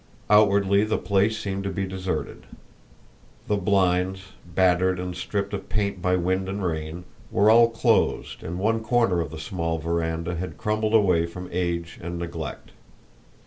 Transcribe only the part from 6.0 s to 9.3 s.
by wind and rain, were all closed and one corner of